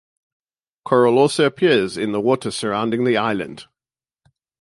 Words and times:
Coral 0.83 1.19
also 1.19 1.45
appears 1.45 1.95
in 1.95 2.11
the 2.11 2.19
water 2.19 2.49
surrounding 2.49 3.03
the 3.03 3.17
island. 3.17 3.65